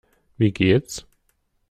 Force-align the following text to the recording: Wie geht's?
Wie 0.35 0.51
geht's? 0.51 1.05